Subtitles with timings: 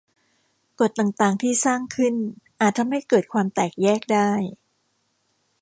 [0.79, 2.15] กฎต่าง ๆ ที่สร้างขึ้น
[2.59, 4.31] อาจทำให้เกิดความแตกแยกได้